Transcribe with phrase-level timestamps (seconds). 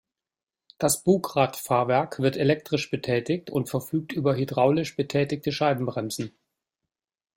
[0.79, 6.33] Das Bugradfahrwerk wird elektrisch betätigt und verfügt über hydraulisch betätigte Scheibenbremsen.